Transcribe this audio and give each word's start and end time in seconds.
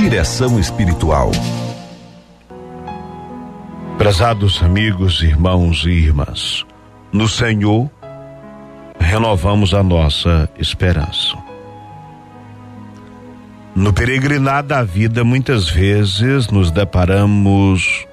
Direção 0.00 0.58
espiritual. 0.58 1.30
Prezados 3.98 4.62
amigos, 4.62 5.22
irmãos 5.22 5.84
e 5.84 5.90
irmãs, 5.90 6.64
no 7.12 7.28
Senhor 7.28 7.88
renovamos 8.98 9.74
a 9.74 9.82
nossa 9.82 10.48
esperança. 10.58 11.36
No 13.74 13.92
peregrinar 13.92 14.62
da 14.62 14.82
vida, 14.82 15.22
muitas 15.22 15.68
vezes 15.68 16.48
nos 16.48 16.70
deparamos 16.70 18.06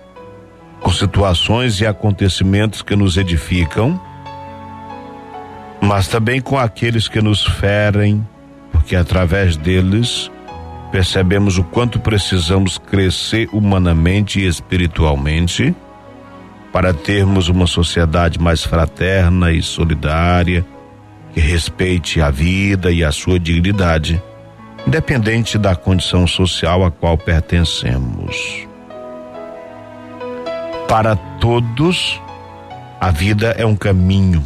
com 0.81 0.91
situações 0.91 1.79
e 1.79 1.88
acontecimentos 1.88 2.81
que 2.81 2.97
nos 2.97 3.15
edificam, 3.15 3.97
mas 5.79 6.09
também 6.09 6.41
com 6.41 6.59
aqueles 6.59 7.07
que 7.07 7.21
nos 7.21 7.45
ferem, 7.45 8.27
porque 8.73 8.93
através 8.93 9.55
deles 9.55 10.29
percebemos 10.91 11.57
o 11.57 11.63
quanto 11.63 11.99
precisamos 11.99 12.77
crescer 12.77 13.50
humanamente 13.51 14.39
e 14.39 14.47
espiritualmente 14.47 15.75
para 16.71 16.93
termos 16.93 17.50
uma 17.50 17.65
sociedade 17.65 18.39
mais 18.39 18.64
fraterna 18.64 19.51
e 19.51 19.61
solidária, 19.61 20.65
que 21.33 21.39
respeite 21.39 22.21
a 22.21 22.29
vida 22.29 22.92
e 22.92 23.04
a 23.04 23.11
sua 23.11 23.39
dignidade, 23.39 24.21
independente 24.86 25.57
da 25.57 25.75
condição 25.75 26.28
social 26.28 26.86
a 26.86 26.92
qual 26.92 27.17
pertencemos. 27.17 28.67
Para 30.87 31.15
todos, 31.15 32.22
a 33.00 33.11
vida 33.11 33.56
é 33.58 33.66
um 33.66 33.75
caminho. 33.75 34.44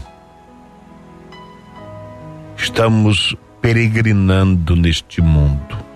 Estamos 2.58 3.36
peregrinando 3.62 4.76
neste 4.76 5.22
mundo. 5.22 5.91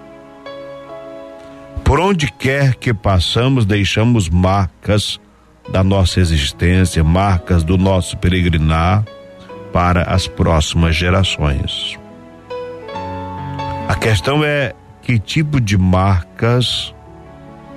Por 1.96 2.02
onde 2.02 2.30
quer 2.30 2.76
que 2.76 2.94
passamos, 2.94 3.66
deixamos 3.66 4.28
marcas 4.28 5.18
da 5.72 5.82
nossa 5.82 6.20
existência, 6.20 7.02
marcas 7.06 7.64
do 7.64 7.78
nosso 7.78 8.18
peregrinar 8.18 9.06
para 9.72 10.02
as 10.02 10.28
próximas 10.28 10.94
gerações. 10.94 11.98
A 13.88 13.96
questão 13.96 14.44
é 14.44 14.74
que 15.04 15.18
tipo 15.18 15.62
de 15.62 15.78
marcas 15.78 16.94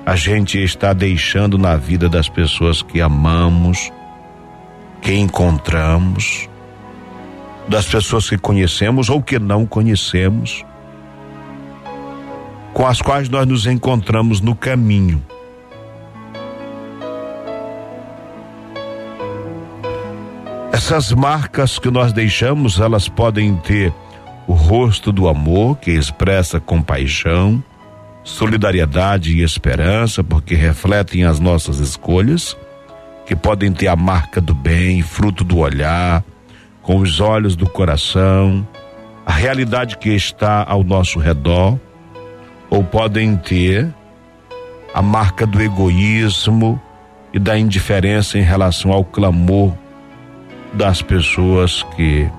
a 0.05 0.17
gente 0.17 0.61
está 0.61 0.93
deixando 0.93 1.57
na 1.57 1.77
vida 1.77 2.09
das 2.09 2.29
pessoas 2.29 2.83
que 2.83 3.01
amamos, 3.01 3.93
que 5.01 5.15
encontramos, 5.15 6.49
das 7.69 7.87
pessoas 7.87 8.29
que 8.29 8.37
conhecemos 8.37 9.09
ou 9.11 9.23
que 9.23 9.39
não 9.39 9.65
conhecemos, 9.65 10.65
com 12.79 12.87
as 12.87 13.03
quais 13.03 13.29
nós 13.29 13.45
nos 13.45 13.67
encontramos 13.67 14.41
no 14.41 14.55
caminho. 14.55 15.21
Essas 20.73 21.11
marcas 21.11 21.77
que 21.77 21.91
nós 21.91 22.13
deixamos, 22.13 22.79
elas 22.79 23.09
podem 23.09 23.57
ter 23.57 23.93
o 24.47 24.53
rosto 24.53 25.11
do 25.11 25.27
amor, 25.27 25.79
que 25.79 25.91
expressa 25.91 26.61
compaixão, 26.61 27.61
solidariedade 28.23 29.37
e 29.37 29.43
esperança, 29.43 30.23
porque 30.23 30.55
refletem 30.55 31.25
as 31.25 31.41
nossas 31.41 31.81
escolhas, 31.81 32.57
que 33.27 33.35
podem 33.35 33.73
ter 33.73 33.89
a 33.89 33.97
marca 33.97 34.41
do 34.41 34.55
bem, 34.55 35.03
fruto 35.03 35.43
do 35.43 35.59
olhar, 35.59 36.23
com 36.81 36.99
os 36.99 37.19
olhos 37.19 37.57
do 37.57 37.69
coração, 37.69 38.65
a 39.27 39.33
realidade 39.33 39.99
que 39.99 40.11
está 40.11 40.63
ao 40.63 40.85
nosso 40.85 41.19
redor, 41.19 41.77
ou 42.79 42.85
podem 42.85 43.37
ter 43.37 43.93
a 44.95 45.03
marca 45.03 45.45
do 45.45 45.61
egoísmo 45.61 46.81
e 47.35 47.39
da 47.41 47.59
indiferença 47.59 48.39
em 48.39 48.43
relação 48.43 48.93
ao 48.93 49.05
clamor 49.05 49.75
das 50.73 51.03
pessoas 51.03 51.83
que 51.97 52.31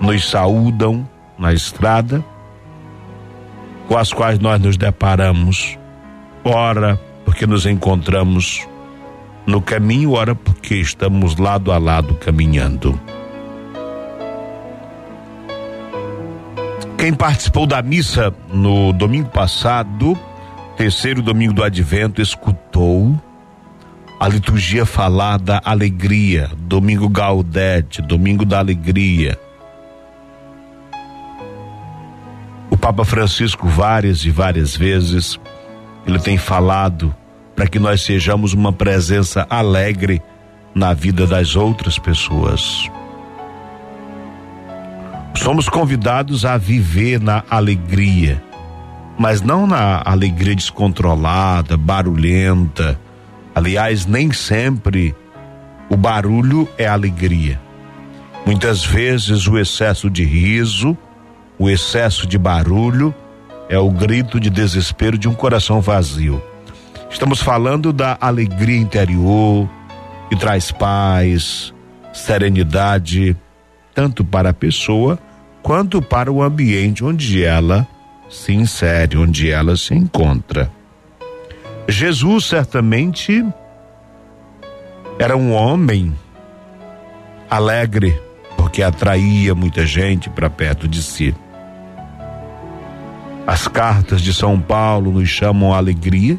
nos 0.00 0.30
saúdam 0.30 1.04
na 1.36 1.52
estrada 1.52 2.24
com 3.88 3.98
as 3.98 4.12
quais 4.12 4.38
nós 4.38 4.60
nos 4.60 4.76
deparamos, 4.76 5.76
ora 6.44 6.96
porque 7.24 7.44
nos 7.44 7.66
encontramos 7.66 8.64
no 9.44 9.60
caminho, 9.60 10.12
ora 10.12 10.36
porque 10.36 10.76
estamos 10.76 11.36
lado 11.36 11.72
a 11.72 11.78
lado 11.78 12.14
caminhando. 12.14 12.98
Quem 17.04 17.12
participou 17.12 17.66
da 17.66 17.82
missa 17.82 18.32
no 18.50 18.90
domingo 18.90 19.28
passado, 19.28 20.18
terceiro 20.74 21.20
domingo 21.20 21.52
do 21.52 21.62
advento, 21.62 22.22
escutou 22.22 23.14
a 24.18 24.26
liturgia 24.26 24.86
falar 24.86 25.38
da 25.38 25.60
alegria, 25.62 26.50
domingo 26.56 27.06
Gaudete, 27.06 28.00
domingo 28.00 28.46
da 28.46 28.58
alegria 28.58 29.38
Papa 32.84 33.02
Francisco 33.02 33.66
várias 33.66 34.26
e 34.26 34.30
várias 34.30 34.76
vezes 34.76 35.40
ele 36.06 36.18
tem 36.18 36.36
falado 36.36 37.16
para 37.56 37.66
que 37.66 37.78
nós 37.78 38.02
sejamos 38.02 38.52
uma 38.52 38.74
presença 38.74 39.46
alegre 39.48 40.20
na 40.74 40.92
vida 40.92 41.26
das 41.26 41.56
outras 41.56 41.98
pessoas. 41.98 42.90
Somos 45.36 45.68
convidados 45.68 46.44
a 46.44 46.56
viver 46.56 47.20
na 47.20 47.42
alegria, 47.50 48.42
mas 49.18 49.40
não 49.42 49.66
na 49.66 50.02
alegria 50.04 50.54
descontrolada, 50.54 51.76
barulhenta. 51.76 52.98
Aliás, 53.54 54.06
nem 54.06 54.32
sempre 54.32 55.14
o 55.88 55.96
barulho 55.96 56.68
é 56.78 56.86
alegria. 56.86 57.60
Muitas 58.46 58.84
vezes 58.84 59.46
o 59.46 59.58
excesso 59.58 60.10
de 60.10 60.24
riso 60.24 60.96
o 61.58 61.70
excesso 61.70 62.26
de 62.26 62.36
barulho 62.36 63.14
é 63.68 63.78
o 63.78 63.90
grito 63.90 64.40
de 64.40 64.50
desespero 64.50 65.16
de 65.16 65.28
um 65.28 65.34
coração 65.34 65.80
vazio. 65.80 66.42
Estamos 67.08 67.40
falando 67.40 67.92
da 67.92 68.18
alegria 68.20 68.76
interior 68.76 69.68
que 70.28 70.36
traz 70.36 70.72
paz, 70.72 71.72
serenidade, 72.12 73.36
tanto 73.94 74.24
para 74.24 74.50
a 74.50 74.54
pessoa 74.54 75.16
quanto 75.64 76.02
para 76.02 76.30
o 76.30 76.42
ambiente 76.42 77.02
onde 77.02 77.42
ela 77.42 77.88
se 78.28 78.52
insere, 78.52 79.16
onde 79.16 79.50
ela 79.50 79.78
se 79.78 79.94
encontra. 79.94 80.70
Jesus 81.88 82.44
certamente 82.44 83.42
era 85.18 85.34
um 85.34 85.52
homem 85.52 86.12
alegre, 87.48 88.20
porque 88.58 88.82
atraía 88.82 89.54
muita 89.54 89.86
gente 89.86 90.28
para 90.28 90.50
perto 90.50 90.86
de 90.86 91.02
si. 91.02 91.34
As 93.46 93.66
cartas 93.66 94.20
de 94.20 94.34
São 94.34 94.60
Paulo 94.60 95.12
nos 95.12 95.30
chamam 95.30 95.72
a 95.72 95.78
alegria. 95.78 96.38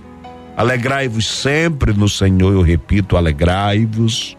Alegrai-vos 0.55 1.25
sempre 1.25 1.93
no 1.93 2.07
Senhor, 2.07 2.53
eu 2.53 2.61
repito, 2.61 3.17
alegrai-vos, 3.17 4.37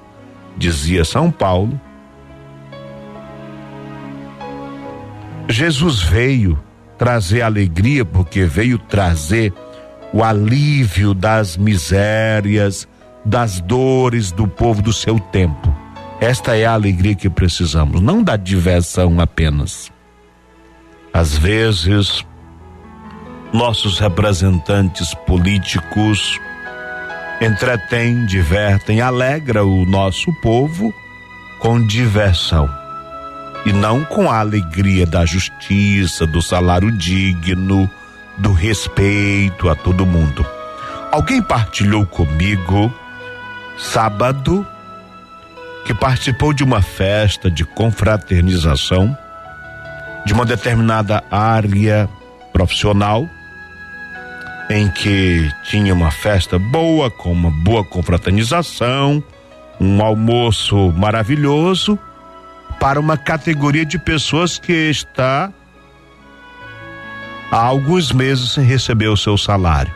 dizia 0.57 1.05
São 1.05 1.29
Paulo. 1.29 1.81
Jesus 5.49 6.03
veio 6.03 6.59
trazer 6.99 7.43
alegria 7.43 8.05
porque 8.05 8.45
veio 8.45 8.79
trazer 8.79 9.53
o 10.13 10.25
alívio 10.25 11.15
das 11.15 11.57
misérias, 11.57 12.89
das 13.25 13.61
dores 13.61 14.33
do 14.33 14.49
povo 14.49 14.83
do 14.83 14.93
seu 14.93 15.21
tempo. 15.21 15.75
Esta 16.21 16.57
é 16.57 16.65
a 16.65 16.73
alegria 16.73 17.15
que 17.15 17.29
precisamos, 17.29 18.01
não 18.01 18.23
da 18.23 18.37
diversão 18.37 19.21
apenas. 19.21 19.93
Às 21.13 21.37
vezes, 21.37 22.25
nossos 23.53 23.99
representantes 23.99 25.15
políticos 25.27 26.41
entretêm, 27.41 28.27
divertem, 28.27 29.01
alegra 29.01 29.65
o 29.65 29.85
nosso 29.85 30.33
povo 30.41 30.93
com 31.61 31.85
diversão 31.87 32.86
e 33.67 33.73
não 33.73 34.05
com 34.05 34.31
a 34.31 34.39
alegria 34.39 35.05
da 35.05 35.27
justiça, 35.27 36.25
do 36.25 36.41
salário 36.41 36.91
digno, 36.93 37.91
do 38.39 38.53
respeito 38.53 39.69
a 39.69 39.75
todo 39.75 40.07
mundo. 40.07 40.47
Alguém 41.11 41.43
partilhou 41.43 42.07
comigo 42.07 42.95
sábado 43.77 44.65
que 45.85 45.93
participou 45.93 46.53
de 46.53 46.63
uma 46.63 46.81
festa 46.81 47.51
de 47.51 47.65
confraternização 47.65 49.17
de 50.25 50.33
uma 50.33 50.45
determinada 50.45 51.25
área 51.31 52.09
profissional 52.53 53.29
em 54.71 54.89
que 54.89 55.51
tinha 55.65 55.93
uma 55.93 56.11
festa 56.11 56.59
boa, 56.59 57.11
com 57.11 57.33
uma 57.33 57.51
boa 57.51 57.85
confraternização, 57.85 59.23
um 59.81 60.03
almoço 60.03 60.93
maravilhoso 60.97 61.99
para 62.81 63.01
uma 63.01 63.17
categoria 63.17 63.85
de 63.85 63.99
pessoas 63.99 64.59
que 64.59 64.73
está 64.73 65.53
há 67.51 67.57
alguns 67.57 68.13
meses 68.13 68.53
sem 68.53 68.65
receber 68.65 69.09
o 69.09 69.17
seu 69.17 69.37
salário. 69.39 69.93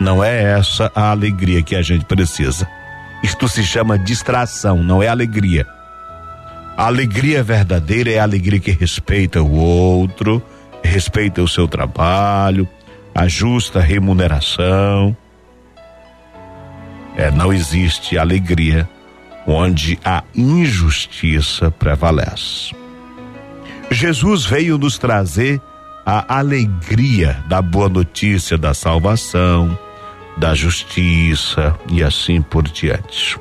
Não 0.00 0.22
é 0.22 0.42
essa 0.42 0.90
a 0.94 1.10
alegria 1.10 1.62
que 1.62 1.76
a 1.76 1.82
gente 1.82 2.04
precisa. 2.04 2.68
Isto 3.22 3.48
se 3.48 3.62
chama 3.62 3.98
distração, 3.98 4.82
não 4.82 5.02
é 5.02 5.08
alegria. 5.08 5.66
A 6.76 6.86
alegria 6.86 7.42
verdadeira 7.42 8.10
é 8.10 8.18
a 8.18 8.24
alegria 8.24 8.58
que 8.58 8.72
respeita 8.72 9.40
o 9.40 9.54
outro, 9.54 10.42
respeita 10.82 11.40
o 11.40 11.48
seu 11.48 11.68
trabalho, 11.68 12.68
a 13.14 13.28
justa 13.28 13.80
remuneração. 13.80 15.16
É, 17.16 17.30
não 17.30 17.52
existe 17.52 18.18
alegria 18.18 18.88
onde 19.46 19.98
a 20.04 20.22
injustiça 20.34 21.70
prevalece. 21.70 22.74
Jesus 23.90 24.44
veio 24.44 24.78
nos 24.78 24.98
trazer 24.98 25.60
a 26.04 26.38
alegria 26.38 27.42
da 27.48 27.62
boa 27.62 27.88
notícia 27.88 28.58
da 28.58 28.74
salvação, 28.74 29.78
da 30.36 30.54
justiça 30.54 31.78
e 31.90 32.02
assim 32.02 32.42
por 32.42 32.64
diante. 32.64 33.38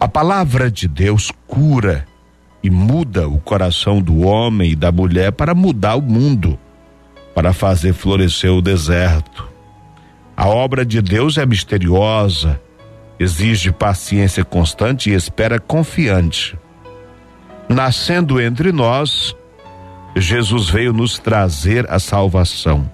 A 0.00 0.08
palavra 0.08 0.70
de 0.70 0.86
Deus 0.86 1.32
cura 1.46 2.06
e 2.62 2.70
muda 2.70 3.28
o 3.28 3.38
coração 3.38 4.00
do 4.00 4.20
homem 4.20 4.72
e 4.72 4.76
da 4.76 4.92
mulher 4.92 5.32
para 5.32 5.54
mudar 5.54 5.96
o 5.96 6.02
mundo, 6.02 6.58
para 7.34 7.52
fazer 7.52 7.92
florescer 7.92 8.52
o 8.52 8.60
deserto. 8.60 9.48
A 10.36 10.48
obra 10.48 10.84
de 10.84 11.00
Deus 11.00 11.38
é 11.38 11.46
misteriosa, 11.46 12.60
exige 13.18 13.72
paciência 13.72 14.44
constante 14.44 15.10
e 15.10 15.14
espera 15.14 15.58
confiante. 15.58 16.58
Nascendo 17.68 18.40
entre 18.40 18.72
nós, 18.72 19.34
Jesus 20.16 20.68
veio 20.68 20.92
nos 20.92 21.18
trazer 21.18 21.90
a 21.90 21.98
salvação. 21.98 22.90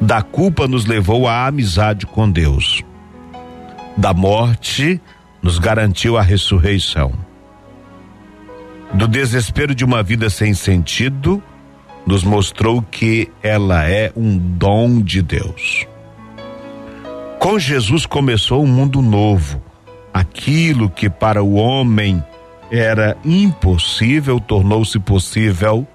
Da 0.00 0.22
culpa 0.22 0.68
nos 0.68 0.84
levou 0.84 1.26
à 1.26 1.46
amizade 1.46 2.06
com 2.06 2.30
Deus. 2.30 2.82
Da 3.96 4.12
morte 4.12 5.00
nos 5.42 5.58
garantiu 5.58 6.16
a 6.16 6.22
ressurreição. 6.22 7.12
Do 8.92 9.08
desespero 9.08 9.74
de 9.74 9.84
uma 9.84 10.02
vida 10.02 10.28
sem 10.28 10.52
sentido, 10.54 11.42
nos 12.06 12.22
mostrou 12.22 12.82
que 12.82 13.30
ela 13.42 13.88
é 13.88 14.12
um 14.14 14.36
dom 14.36 15.00
de 15.00 15.22
Deus. 15.22 15.86
Com 17.44 17.58
Jesus 17.58 18.06
começou 18.06 18.64
um 18.64 18.66
mundo 18.66 19.02
novo. 19.02 19.62
Aquilo 20.14 20.88
que 20.88 21.10
para 21.10 21.42
o 21.42 21.56
homem 21.56 22.24
era 22.70 23.18
impossível 23.22 24.40
tornou-se 24.40 24.98
possível 24.98 25.86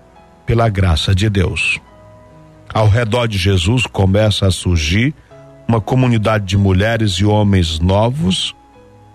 pela 0.46 0.70
graça 0.70 1.16
de 1.16 1.28
Deus. 1.28 1.82
Ao 2.72 2.88
redor 2.88 3.26
de 3.26 3.40
Jesus 3.40 3.88
começa 3.88 4.46
a 4.46 4.52
surgir 4.52 5.12
uma 5.68 5.82
comunidade 5.82 6.46
de 6.46 6.56
mulheres 6.56 7.14
e 7.14 7.26
homens 7.26 7.80
novos, 7.80 8.56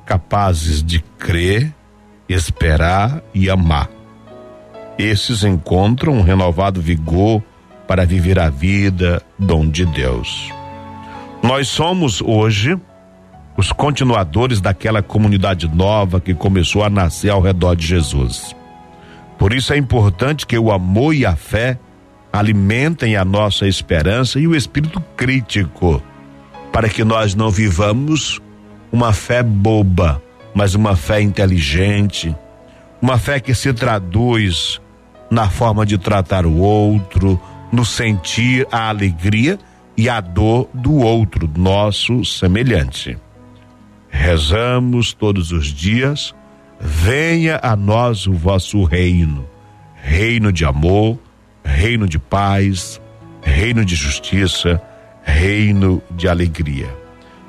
capazes 0.05 0.83
de 0.83 0.99
crer, 1.17 1.73
esperar 2.29 3.23
e 3.33 3.49
amar. 3.49 3.89
Esses 4.99 5.45
encontram 5.45 6.15
um 6.15 6.23
renovado 6.23 6.83
vigor 6.83 7.41
para 7.87 8.05
viver 8.05 8.41
a 8.41 8.51
vida, 8.51 9.23
dom 9.39 9.69
de 9.69 9.87
Deus. 9.87 10.53
Nós 11.45 11.69
somos 11.69 12.23
hoje 12.23 12.75
os 13.55 13.71
continuadores 13.71 14.63
daquela 14.63 15.03
comunidade 15.03 15.69
nova 15.69 16.19
que 16.19 16.33
começou 16.33 16.83
a 16.83 16.89
nascer 16.89 17.29
ao 17.29 17.43
redor 17.43 17.75
de 17.75 17.87
Jesus. 17.87 18.57
Por 19.37 19.53
isso 19.53 19.75
é 19.75 19.77
importante 19.77 20.47
que 20.47 20.59
o 20.59 20.73
amor 20.73 21.15
e 21.15 21.27
a 21.27 21.37
fé 21.37 21.79
alimentem 22.33 23.15
a 23.15 23.27
nossa 23.27 23.69
esperança 23.69 24.41
e 24.41 24.49
o 24.49 24.57
espírito 24.57 25.03
crítico, 25.19 26.03
para 26.73 26.89
que 26.89 27.05
nós 27.05 27.35
não 27.35 27.51
vivamos 27.51 28.41
uma 28.91 29.13
fé 29.13 29.43
boba, 29.43 30.23
mas 30.55 30.75
uma 30.75 30.97
fé 30.97 31.21
inteligente, 31.21 32.35
uma 33.03 33.19
fé 33.19 33.39
que 33.39 33.55
se 33.55 33.71
traduz 33.75 34.81
na 35.31 35.51
forma 35.51 35.85
de 35.85 35.99
tratar 35.99 36.47
o 36.47 36.57
outro, 36.57 37.39
no 37.71 37.85
sentir 37.85 38.67
a 38.73 38.89
alegria 38.89 39.59
e 39.97 40.09
a 40.09 40.21
dor 40.21 40.69
do 40.75 40.95
outro, 40.95 41.51
nosso 41.57 42.25
semelhante. 42.25 43.17
Rezamos 44.09 45.13
todos 45.13 45.53
os 45.53 45.67
dias, 45.67 46.35
venha 46.81 47.59
a 47.63 47.75
nós 47.77 48.27
o 48.27 48.33
vosso 48.33 48.83
reino, 48.85 49.47
reino 49.97 50.53
de 50.53 50.65
amor, 50.65 51.19
reino 51.65 52.09
de 52.09 52.19
paz, 52.19 53.01
reino 53.43 53.85
de 53.85 53.95
justiça, 53.95 54.81
reino 55.23 56.03
de 56.11 56.29
alegria. 56.29 56.89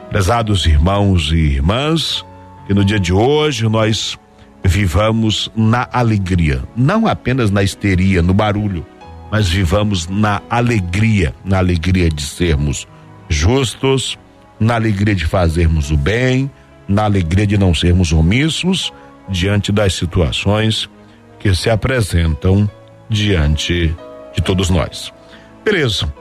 Prezados 0.10 0.66
irmãos 0.66 1.32
e 1.32 1.38
irmãs, 1.38 2.26
que 2.68 2.74
no 2.74 2.84
dia 2.84 3.00
de 3.00 3.14
hoje 3.14 3.68
nós 3.68 4.18
vivamos 4.64 5.52
na 5.56 5.88
alegria, 5.92 6.64
não 6.76 7.06
apenas 7.08 7.52
na 7.52 7.62
histeria, 7.62 8.22
no 8.22 8.34
barulho, 8.34 8.86
mas 9.32 9.50
vivamos 9.50 10.08
na 10.08 10.42
alegria, 10.50 11.34
na 11.44 11.58
alegria 11.58 12.10
de 12.10 12.22
sermos 12.22 12.88
justos, 13.28 14.18
na 14.60 14.76
alegria 14.76 15.16
de 15.16 15.26
fazermos 15.26 15.92
o 15.92 15.98
bem, 15.98 16.50
na 16.88 17.04
alegria 17.04 17.46
de 17.48 17.58
não 17.58 17.74
sermos 17.74 18.12
omissos 18.14 18.94
diante 19.28 19.72
das 19.72 19.94
situações 19.94 20.90
que 21.40 21.54
se 21.56 21.70
apresentam 21.70 22.70
diante 23.10 23.96
de 24.36 24.42
todos 24.42 24.70
nós. 24.70 25.12
Beleza. 25.64 26.12